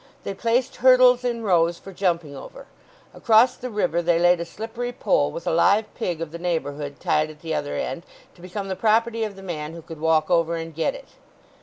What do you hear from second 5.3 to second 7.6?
with a live pig of the neighbourhood tied at the